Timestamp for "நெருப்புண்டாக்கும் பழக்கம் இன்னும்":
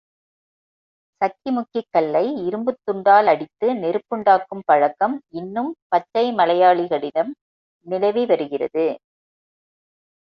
3.73-5.71